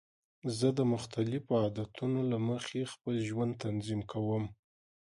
زه 0.57 0.67
د 0.77 0.79
مختلفو 0.93 1.51
عادتونو 1.61 2.19
له 2.31 2.37
مخې 2.49 2.89
خپل 2.93 3.15
ژوند 3.27 3.53
تنظیم 3.63 4.01
کوم. 4.11 4.43